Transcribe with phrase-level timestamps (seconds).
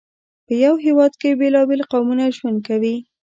[0.45, 2.95] په یو هېواد کې بېلابېل قومونه ژوند کوي.